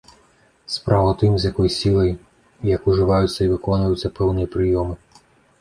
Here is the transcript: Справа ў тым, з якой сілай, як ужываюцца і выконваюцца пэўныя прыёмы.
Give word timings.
Справа 0.75 1.07
ў 1.11 1.15
тым, 1.23 1.33
з 1.43 1.51
якой 1.51 1.69
сілай, 1.75 2.09
як 2.75 2.81
ужываюцца 2.93 3.39
і 3.47 3.51
выконваюцца 3.53 4.15
пэўныя 4.17 4.47
прыёмы. 4.57 4.95